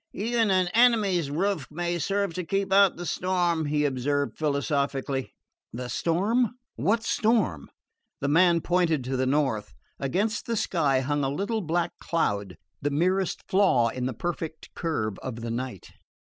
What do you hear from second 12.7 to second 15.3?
the merest flaw in the perfect curve